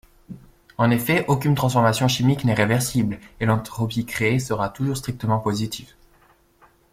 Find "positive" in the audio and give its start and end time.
5.37-5.93